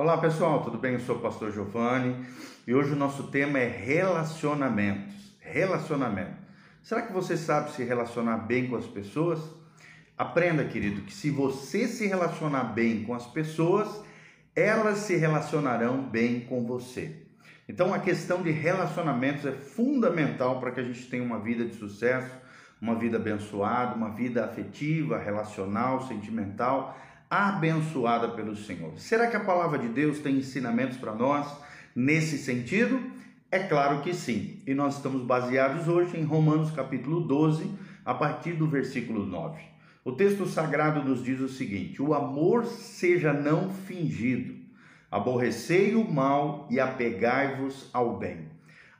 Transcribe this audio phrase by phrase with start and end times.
[0.00, 0.92] Olá pessoal, tudo bem?
[0.92, 2.24] Eu sou o pastor Giovanni
[2.68, 5.36] e hoje o nosso tema é relacionamentos.
[5.40, 6.36] Relacionamento.
[6.80, 9.40] Será que você sabe se relacionar bem com as pessoas?
[10.16, 13.88] Aprenda, querido, que se você se relacionar bem com as pessoas,
[14.54, 17.26] elas se relacionarão bem com você.
[17.68, 21.74] Então a questão de relacionamentos é fundamental para que a gente tenha uma vida de
[21.74, 22.30] sucesso,
[22.80, 26.96] uma vida abençoada, uma vida afetiva, relacional, sentimental
[27.30, 28.92] abençoada pelo Senhor.
[28.96, 31.46] Será que a palavra de Deus tem ensinamentos para nós
[31.94, 33.00] nesse sentido?
[33.50, 34.62] É claro que sim.
[34.66, 37.70] E nós estamos baseados hoje em Romanos capítulo 12,
[38.04, 39.60] a partir do versículo 9.
[40.04, 44.56] O texto sagrado nos diz o seguinte: O amor seja não fingido.
[45.10, 48.48] Aborrecei o mal e apegai-vos ao bem.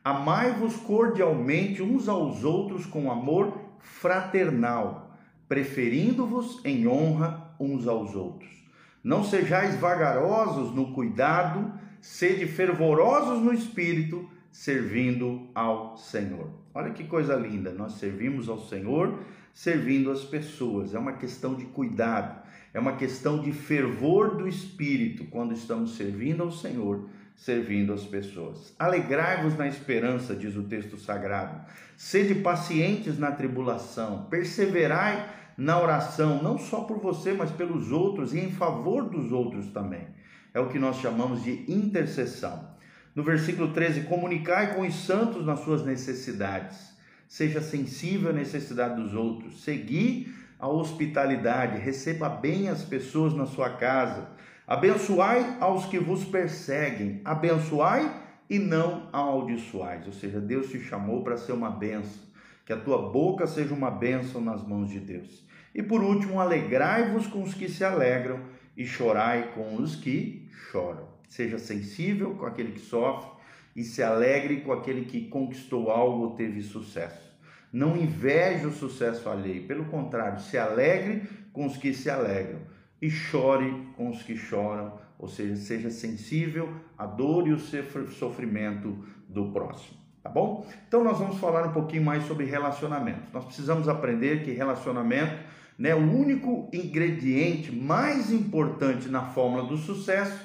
[0.04, 5.14] Amai-vos cordialmente uns aos outros com amor fraternal,
[5.46, 8.48] preferindo-vos em honra uns aos outros.
[9.02, 16.50] Não sejais vagarosos no cuidado, sede fervorosos no espírito, servindo ao Senhor.
[16.74, 19.18] Olha que coisa linda, nós servimos ao Senhor
[19.58, 20.94] servindo as pessoas.
[20.94, 22.40] É uma questão de cuidado,
[22.72, 28.72] é uma questão de fervor do espírito quando estamos servindo ao Senhor, servindo as pessoas.
[28.78, 31.60] Alegrai-vos na esperança, diz o texto sagrado.
[31.96, 38.38] Sede pacientes na tribulação, perseverai na oração, não só por você, mas pelos outros e
[38.38, 40.06] em favor dos outros também.
[40.54, 42.68] É o que nós chamamos de intercessão.
[43.12, 46.96] No versículo 13, comunicai com os santos nas suas necessidades.
[47.26, 49.64] Seja sensível à necessidade dos outros.
[49.64, 54.28] Segui a hospitalidade, receba bem as pessoas na sua casa.
[54.64, 57.20] Abençoai aos que vos perseguem.
[57.24, 60.06] Abençoai e não amaldiçoais.
[60.06, 62.28] Ou seja, Deus te chamou para ser uma benção.
[62.64, 65.47] Que a tua boca seja uma bênção nas mãos de Deus.
[65.78, 68.40] E por último, alegrai-vos com os que se alegram
[68.76, 71.06] e chorai com os que choram.
[71.28, 73.30] Seja sensível com aquele que sofre
[73.76, 77.32] e se alegre com aquele que conquistou algo ou teve sucesso.
[77.72, 81.22] Não inveje o sucesso alheio, pelo contrário, se alegre
[81.52, 82.58] com os que se alegram
[83.00, 87.58] e chore com os que choram, ou seja, seja sensível à dor e o
[88.08, 88.98] sofrimento
[89.28, 89.96] do próximo.
[90.24, 90.66] Tá bom?
[90.88, 93.32] Então nós vamos falar um pouquinho mais sobre relacionamento.
[93.32, 100.38] Nós precisamos aprender que relacionamento né, o único ingrediente mais importante na fórmula do sucesso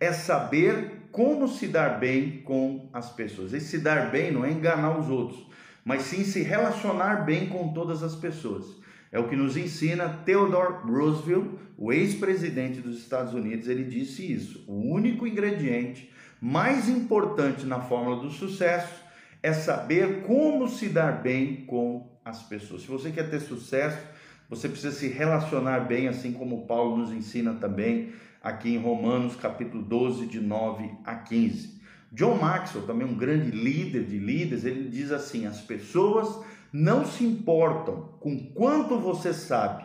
[0.00, 3.52] é saber como se dar bem com as pessoas.
[3.52, 5.46] E se dar bem não é enganar os outros,
[5.84, 8.66] mas sim se relacionar bem com todas as pessoas.
[9.12, 11.46] É o que nos ensina Theodore Roosevelt,
[11.76, 14.64] o ex-presidente dos Estados Unidos, ele disse isso.
[14.68, 19.02] O único ingrediente mais importante na fórmula do sucesso
[19.42, 22.82] é saber como se dar bem com as pessoas.
[22.82, 23.98] Se você quer ter sucesso,
[24.50, 28.12] você precisa se relacionar bem, assim como Paulo nos ensina também
[28.42, 31.80] aqui em Romanos, capítulo 12, de 9 a 15.
[32.10, 37.24] John Maxwell, também um grande líder de líderes, ele diz assim: as pessoas não se
[37.24, 39.84] importam com quanto você sabe,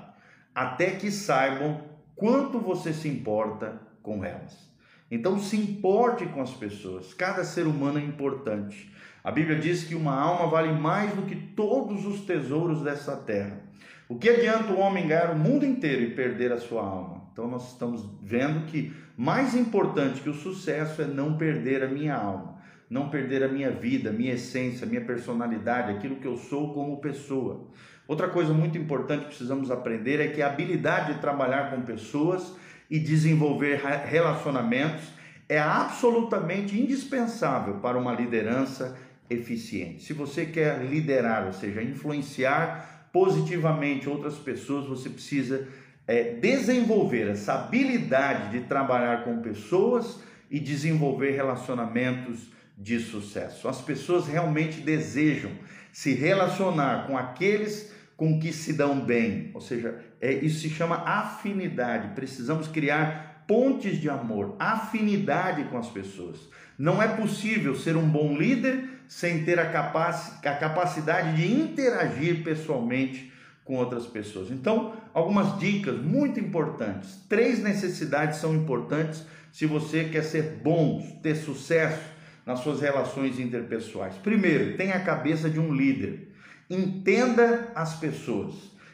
[0.54, 1.81] até que saibam
[2.16, 4.66] quanto você se importa com elas.
[5.12, 8.92] Então se importe com as pessoas, cada ser humano é importante.
[9.24, 13.65] A Bíblia diz que uma alma vale mais do que todos os tesouros dessa terra.
[14.08, 17.24] O que adianta o homem ganhar o mundo inteiro e perder a sua alma?
[17.34, 22.16] Então nós estamos vendo que mais importante que o sucesso é não perder a minha
[22.16, 27.02] alma, não perder a minha vida, minha essência, minha personalidade, aquilo que eu sou como
[27.02, 27.68] pessoa.
[28.08, 32.56] Outra coisa muito importante que precisamos aprender é que a habilidade de trabalhar com pessoas
[32.88, 35.10] e desenvolver relacionamentos
[35.50, 38.96] é absolutamente indispensável para uma liderança
[39.28, 40.04] eficiente.
[40.04, 45.70] Se você quer liderar, ou seja, influenciar positivamente outras pessoas, você precisa
[46.06, 50.20] é, desenvolver essa habilidade de trabalhar com pessoas
[50.52, 53.70] e desenvolver relacionamentos de sucesso.
[53.70, 55.52] As pessoas realmente desejam
[55.94, 60.98] se relacionar com aqueles com que se dão bem, ou seja, é, isso se chama
[60.98, 62.16] afinidade.
[62.16, 66.38] Precisamos criar pontes de amor, afinidade com as pessoas.
[66.77, 73.31] Não é possível ser um bom líder sem ter a, a capacidade de interagir pessoalmente
[73.63, 74.51] com outras pessoas.
[74.51, 77.19] Então, algumas dicas muito importantes.
[77.27, 82.01] Três necessidades são importantes se você quer ser bom, ter sucesso
[82.45, 84.15] nas suas relações interpessoais.
[84.15, 86.31] Primeiro, tenha a cabeça de um líder.
[86.69, 88.53] Entenda as pessoas.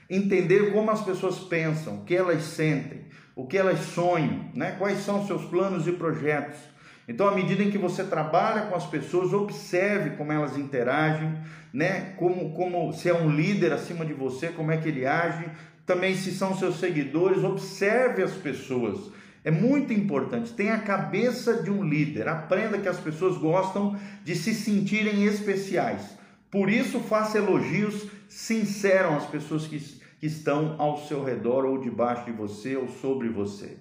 [0.10, 3.01] Entender como as pessoas pensam, o que elas sentem,
[3.42, 4.76] o que elas sonham, né?
[4.78, 6.72] quais são seus planos e projetos
[7.12, 11.38] então, à medida em que você trabalha com as pessoas, observe como elas interagem,
[11.74, 12.14] né?
[12.16, 15.46] Como, como se é um líder acima de você, como é que ele age.
[15.86, 19.12] Também, se são seus seguidores, observe as pessoas.
[19.44, 20.54] É muito importante.
[20.54, 22.30] Tenha a cabeça de um líder.
[22.30, 26.18] Aprenda que as pessoas gostam de se sentirem especiais.
[26.52, 32.26] Por isso, faça elogios sinceros às pessoas que, que estão ao seu redor, ou debaixo
[32.26, 33.76] de você, ou sobre você.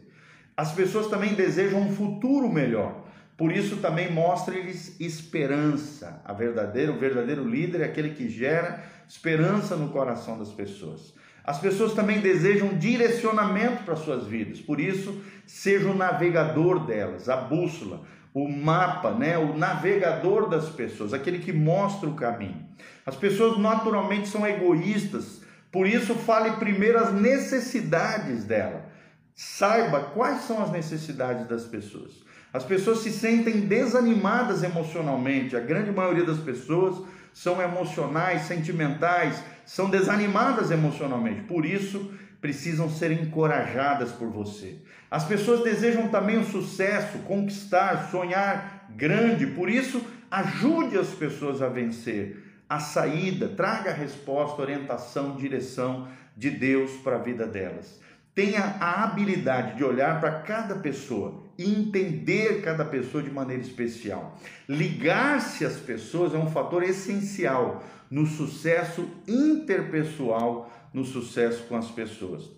[0.56, 3.04] As pessoas também desejam um futuro melhor.
[3.36, 6.22] Por isso também mostre-lhes esperança.
[6.24, 11.12] A verdadeira, o verdadeiro líder é aquele que gera esperança no coração das pessoas.
[11.44, 14.60] As pessoas também desejam direcionamento para suas vidas.
[14.60, 18.02] Por isso, seja o navegador delas, a bússola,
[18.32, 22.64] o mapa, né, o navegador das pessoas, aquele que mostra o caminho.
[23.04, 25.42] As pessoas naturalmente são egoístas,
[25.72, 28.86] por isso fale primeiro as necessidades dela.
[29.34, 32.12] Saiba quais são as necessidades das pessoas.
[32.52, 35.56] As pessoas se sentem desanimadas emocionalmente.
[35.56, 37.02] A grande maioria das pessoas
[37.32, 41.42] são emocionais, sentimentais, são desanimadas emocionalmente.
[41.42, 44.78] Por isso, precisam ser encorajadas por você.
[45.08, 49.46] As pessoas desejam também o sucesso, conquistar, sonhar grande.
[49.46, 52.49] Por isso, ajude as pessoas a vencer.
[52.70, 56.06] A saída, traga a resposta, orientação, direção
[56.36, 57.98] de Deus para a vida delas.
[58.32, 64.38] Tenha a habilidade de olhar para cada pessoa e entender cada pessoa de maneira especial.
[64.68, 72.48] Ligar-se às pessoas é um fator essencial no sucesso interpessoal, no sucesso com as pessoas.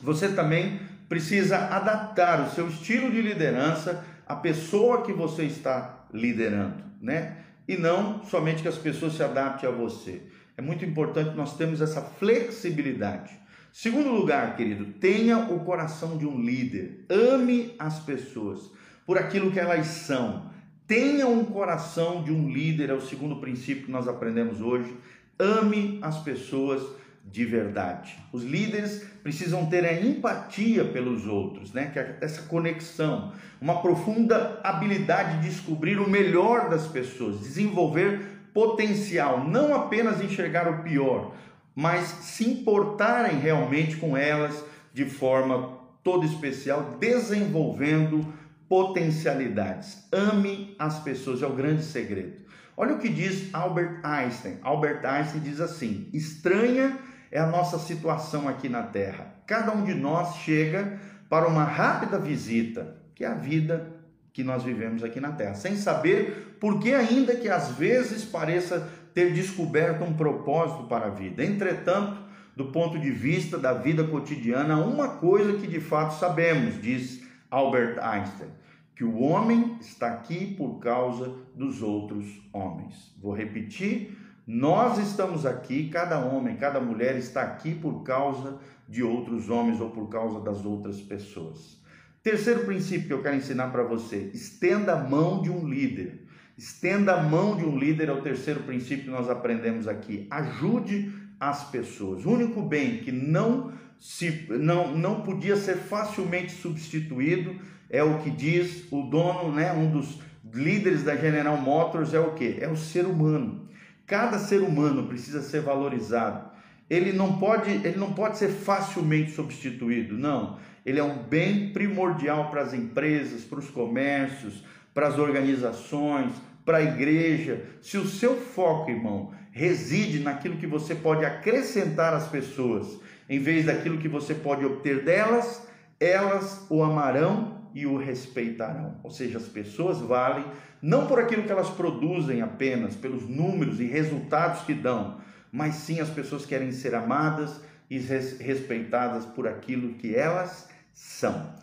[0.00, 6.84] Você também precisa adaptar o seu estilo de liderança à pessoa que você está liderando,
[7.02, 7.49] né?
[7.70, 10.22] E não somente que as pessoas se adaptem a você.
[10.56, 13.30] É muito importante nós termos essa flexibilidade.
[13.72, 17.06] Segundo lugar, querido, tenha o coração de um líder.
[17.08, 18.72] Ame as pessoas
[19.06, 20.50] por aquilo que elas são.
[20.84, 24.92] Tenha um coração de um líder, é o segundo princípio que nós aprendemos hoje.
[25.38, 26.82] Ame as pessoas
[27.24, 28.18] de verdade.
[28.32, 31.90] Os líderes precisam ter a empatia pelos outros, né?
[31.92, 38.20] Que é essa conexão, uma profunda habilidade de descobrir o melhor das pessoas, desenvolver
[38.52, 41.34] potencial, não apenas enxergar o pior,
[41.74, 48.26] mas se importarem realmente com elas de forma toda especial, desenvolvendo
[48.68, 50.04] potencialidades.
[50.12, 52.40] Ame as pessoas, é o grande segredo.
[52.76, 54.58] Olha o que diz Albert Einstein.
[54.62, 56.96] Albert Einstein diz assim: estranha
[57.30, 59.34] é a nossa situação aqui na Terra.
[59.46, 60.98] Cada um de nós chega
[61.28, 64.00] para uma rápida visita, que é a vida
[64.32, 68.88] que nós vivemos aqui na Terra, sem saber por que, ainda que às vezes pareça
[69.14, 71.44] ter descoberto um propósito para a vida.
[71.44, 72.20] Entretanto,
[72.56, 77.98] do ponto de vista da vida cotidiana, uma coisa que de fato sabemos, diz Albert
[78.00, 78.50] Einstein,
[78.94, 83.14] que o homem está aqui por causa dos outros homens.
[83.20, 84.16] Vou repetir,
[84.46, 88.58] nós estamos aqui, cada homem, cada mulher está aqui por causa
[88.88, 91.80] de outros homens ou por causa das outras pessoas.
[92.22, 96.26] Terceiro princípio que eu quero ensinar para você: estenda a mão de um líder.
[96.56, 100.26] Estenda a mão de um líder é o terceiro princípio que nós aprendemos aqui.
[100.30, 102.26] Ajude as pessoas.
[102.26, 107.54] O único bem que não se não, não podia ser facilmente substituído
[107.88, 110.20] é o que diz o dono, né, um dos
[110.52, 112.58] líderes da General Motors é o que?
[112.60, 113.68] É o ser humano.
[114.10, 116.50] Cada ser humano precisa ser valorizado.
[116.90, 120.58] Ele não pode, ele não pode ser facilmente substituído, não.
[120.84, 126.32] Ele é um bem primordial para as empresas, para os comércios, para as organizações,
[126.64, 132.26] para a igreja, se o seu foco, irmão, reside naquilo que você pode acrescentar às
[132.26, 135.68] pessoas, em vez daquilo que você pode obter delas,
[136.00, 138.96] elas o amarão e o respeitarão.
[139.04, 140.44] Ou seja, as pessoas valem
[140.82, 145.20] não por aquilo que elas produzem apenas, pelos números e resultados que dão,
[145.52, 151.54] mas sim as pessoas querem ser amadas e respeitadas por aquilo que elas são.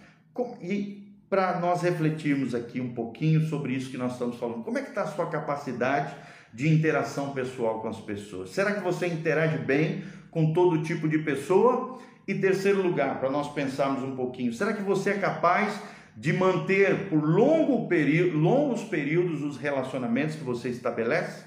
[0.62, 4.64] E para nós refletirmos aqui um pouquinho sobre isso que nós estamos falando.
[4.64, 6.16] Como é que está a sua capacidade
[6.54, 8.52] de interação pessoal com as pessoas?
[8.52, 12.00] Será que você interage bem com todo tipo de pessoa?
[12.28, 15.80] E terceiro lugar, para nós pensarmos um pouquinho, será que você é capaz
[16.16, 17.88] de manter por longo
[18.34, 21.46] longos períodos os relacionamentos que você estabelece?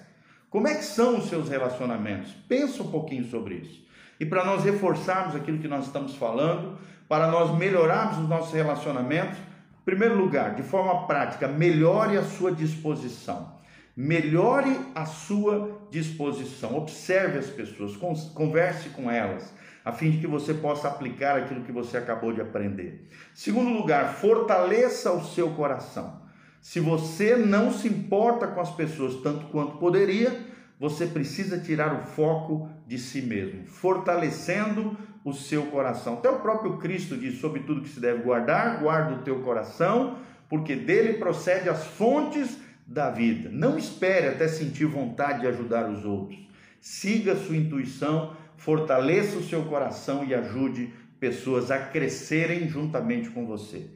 [0.49, 2.33] Como é que são os seus relacionamentos?
[2.49, 3.85] Pensa um pouquinho sobre isso.
[4.19, 9.39] E para nós reforçarmos aquilo que nós estamos falando, para nós melhorarmos os nossos relacionamentos,
[9.85, 13.59] primeiro lugar, de forma prática, melhore a sua disposição.
[13.97, 16.77] Melhore a sua disposição.
[16.77, 17.97] Observe as pessoas,
[18.33, 19.53] converse com elas,
[19.85, 23.09] a fim de que você possa aplicar aquilo que você acabou de aprender.
[23.35, 26.21] Segundo lugar, fortaleça o seu coração.
[26.61, 30.39] Se você não se importa com as pessoas tanto quanto poderia,
[30.79, 36.15] você precisa tirar o foco de si mesmo, fortalecendo o seu coração.
[36.15, 40.19] Até o próprio Cristo diz: sobre tudo que se deve guardar, guarda o teu coração,
[40.49, 43.49] porque dele procede as fontes da vida.
[43.53, 46.39] Não espere até sentir vontade de ajudar os outros.
[46.81, 53.87] Siga sua intuição, fortaleça o seu coração e ajude pessoas a crescerem juntamente com você.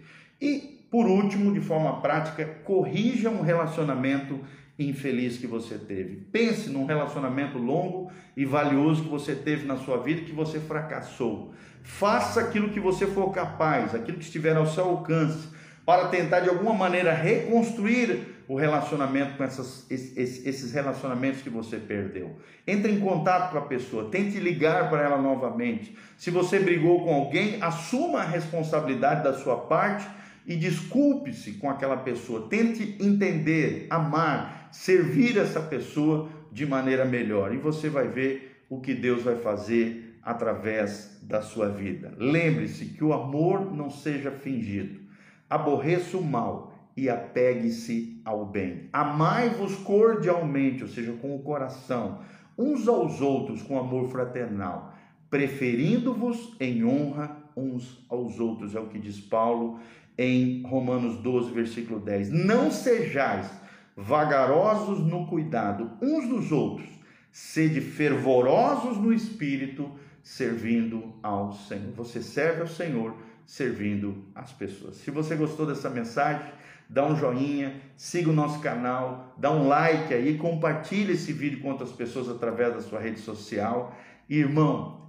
[0.40, 4.40] E, por último, de forma prática, corrija um relacionamento
[4.78, 6.16] infeliz que você teve.
[6.32, 11.52] Pense num relacionamento longo e valioso que você teve na sua vida que você fracassou.
[11.82, 15.46] Faça aquilo que você for capaz, aquilo que estiver ao seu alcance,
[15.84, 22.36] para tentar de alguma maneira reconstruir o relacionamento com essas, esses relacionamentos que você perdeu.
[22.66, 25.96] Entre em contato com a pessoa, tente ligar para ela novamente.
[26.16, 30.06] Se você brigou com alguém, assuma a responsabilidade da sua parte
[30.46, 32.48] e desculpe-se com aquela pessoa.
[32.48, 37.54] Tente entender, amar, servir essa pessoa de maneira melhor.
[37.54, 42.12] E você vai ver o que Deus vai fazer através da sua vida.
[42.18, 45.00] Lembre-se que o amor não seja fingido.
[45.48, 48.88] Aborreça o mal e apegue-se ao bem.
[48.92, 52.20] Amai-vos cordialmente, ou seja, com o coração,
[52.56, 54.94] uns aos outros com amor fraternal,
[55.28, 59.78] preferindo-vos em honra uns aos outros, é o que diz Paulo
[60.16, 62.30] em Romanos 12, versículo 10.
[62.30, 63.50] Não sejais
[63.96, 66.88] vagarosos no cuidado uns dos outros,
[67.30, 69.90] sede fervorosos no espírito,
[70.22, 71.92] servindo ao Senhor.
[71.96, 73.14] Você serve ao Senhor
[73.46, 74.96] servindo as pessoas.
[74.96, 76.50] Se você gostou dessa mensagem,
[76.88, 81.70] dá um joinha, siga o nosso canal, dá um like aí, compartilhe esse vídeo com
[81.70, 83.96] outras pessoas através da sua rede social.
[84.28, 85.04] irmão,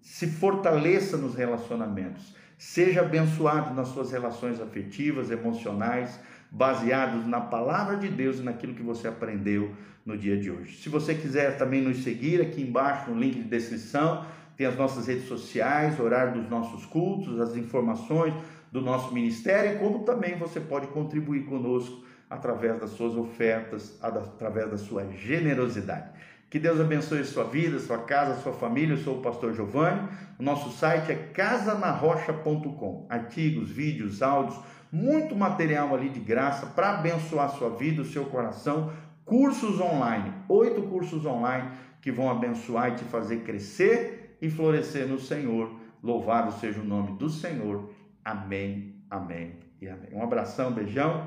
[0.00, 2.34] se fortaleça nos relacionamentos.
[2.56, 6.18] Seja abençoado nas suas relações afetivas, emocionais,
[6.50, 10.78] baseados na palavra de Deus e naquilo que você aprendeu no dia de hoje.
[10.78, 14.24] Se você quiser também nos seguir, aqui embaixo no link de descrição,
[14.56, 18.34] tem as nossas redes sociais, horário dos nossos cultos, as informações
[18.70, 24.76] do nosso ministério, como também você pode contribuir conosco através das suas ofertas, através da
[24.76, 26.10] sua generosidade.
[26.50, 28.94] Que Deus abençoe sua vida, sua casa, sua família.
[28.94, 30.08] Eu sou o pastor Giovanni.
[30.38, 33.06] O nosso site é casanarrocha.com.
[33.10, 34.58] Artigos, vídeos, áudios,
[34.90, 38.90] muito material ali de graça para abençoar sua vida, o seu coração.
[39.26, 41.68] Cursos online, oito cursos online
[42.00, 45.70] que vão abençoar e te fazer crescer e florescer no Senhor.
[46.02, 47.90] Louvado seja o nome do Senhor.
[48.28, 50.10] Amém, amém e amém.
[50.12, 51.26] Um abração, beijão.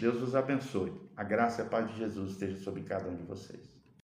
[0.00, 0.92] Deus vos abençoe.
[1.16, 3.71] A graça e a paz de Jesus esteja sobre cada um de vocês.